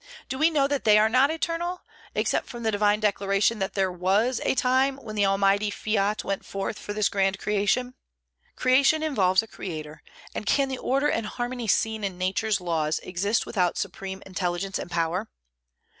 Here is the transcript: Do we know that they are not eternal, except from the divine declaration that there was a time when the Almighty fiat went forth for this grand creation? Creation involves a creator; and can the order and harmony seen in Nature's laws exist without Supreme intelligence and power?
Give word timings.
Do 0.29 0.39
we 0.39 0.49
know 0.49 0.67
that 0.67 0.83
they 0.83 0.97
are 0.97 1.09
not 1.09 1.29
eternal, 1.29 1.81
except 2.15 2.47
from 2.49 2.63
the 2.63 2.71
divine 2.71 2.99
declaration 3.01 3.59
that 3.59 3.75
there 3.75 3.91
was 3.91 4.41
a 4.43 4.55
time 4.55 4.97
when 4.97 5.15
the 5.15 5.27
Almighty 5.27 5.69
fiat 5.69 6.23
went 6.23 6.43
forth 6.43 6.79
for 6.79 6.91
this 6.91 7.07
grand 7.07 7.37
creation? 7.37 7.93
Creation 8.55 9.03
involves 9.03 9.43
a 9.43 9.47
creator; 9.47 10.01
and 10.33 10.47
can 10.47 10.69
the 10.69 10.79
order 10.79 11.07
and 11.07 11.27
harmony 11.27 11.67
seen 11.67 12.03
in 12.03 12.17
Nature's 12.17 12.59
laws 12.59 12.97
exist 13.03 13.45
without 13.45 13.77
Supreme 13.77 14.23
intelligence 14.25 14.79
and 14.79 14.89
power? 14.89 15.29